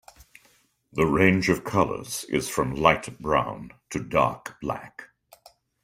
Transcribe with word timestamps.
The 0.91 1.05
range 1.05 1.47
of 1.47 1.63
colors 1.63 2.23
is 2.27 2.49
from 2.49 2.73
light 2.73 3.19
brown 3.19 3.69
to 3.91 3.99
dark 3.99 4.57
black. 4.59 5.09